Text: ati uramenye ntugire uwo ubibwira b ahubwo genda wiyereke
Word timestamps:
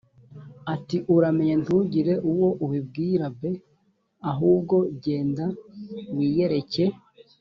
ati 0.73 0.97
uramenye 1.15 1.55
ntugire 1.63 2.13
uwo 2.31 2.49
ubibwira 2.65 3.25
b 3.39 3.41
ahubwo 4.31 4.75
genda 5.03 5.45
wiyereke 6.15 6.85